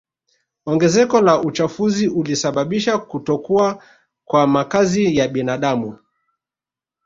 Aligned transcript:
Ongezeko 0.65 1.21
la 1.21 1.41
uchafuzi 1.41 2.07
ulisababisha 2.07 2.97
kutokuwa 2.97 3.83
kwa 4.25 4.47
makazi 4.47 5.17
ya 5.17 5.27
binadamu 5.27 5.97